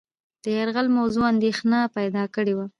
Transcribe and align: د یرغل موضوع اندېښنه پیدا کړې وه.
د 0.43 0.45
یرغل 0.57 0.87
موضوع 0.97 1.25
اندېښنه 1.33 1.79
پیدا 1.95 2.23
کړې 2.35 2.53
وه. 2.57 2.65